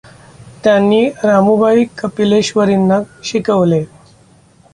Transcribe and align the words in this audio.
त्यांनी 0.63 1.03
रामुबाई 1.23 1.83
कपिलेश्वरींना 1.97 2.99
शिकवले. 3.23 3.83